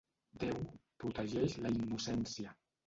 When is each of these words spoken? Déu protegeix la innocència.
Déu 0.43 0.57
protegeix 1.05 1.59
la 1.67 1.77
innocència. 1.81 2.61